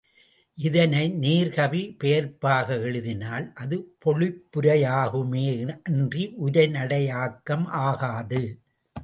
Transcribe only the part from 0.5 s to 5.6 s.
இதனை நேர் கவி பெயர்ப்பாக எழுதினால் அது பொழிப்புரையாகுமே